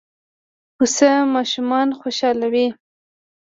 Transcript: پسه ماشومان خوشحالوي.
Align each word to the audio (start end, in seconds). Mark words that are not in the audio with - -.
پسه 0.77 1.09
ماشومان 1.35 1.87
خوشحالوي. 1.99 2.67